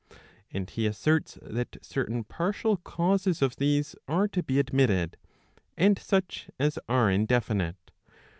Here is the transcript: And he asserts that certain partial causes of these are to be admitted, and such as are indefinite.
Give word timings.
And 0.51 0.67
he 0.67 0.87
asserts 0.87 1.37
that 1.43 1.77
certain 1.83 2.23
partial 2.23 2.77
causes 2.77 3.43
of 3.43 3.57
these 3.57 3.95
are 4.07 4.27
to 4.29 4.41
be 4.41 4.57
admitted, 4.57 5.15
and 5.77 5.99
such 5.99 6.49
as 6.59 6.79
are 6.89 7.11
indefinite. 7.11 7.91